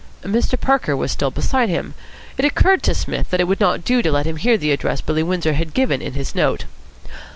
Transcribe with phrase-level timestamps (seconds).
[0.23, 0.59] Mr.
[0.59, 1.93] Parker was still beside him.
[2.35, 4.99] It occurred to Psmith that it would not do to let him hear the address
[4.99, 6.65] Billy Windsor had given in his note.